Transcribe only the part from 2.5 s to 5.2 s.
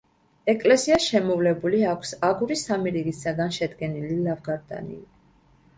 სამი რიგისაგან შედგენილი ლავგარდანი.